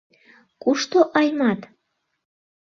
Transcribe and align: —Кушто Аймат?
—Кушто 0.63 0.99
Аймат? 1.19 1.61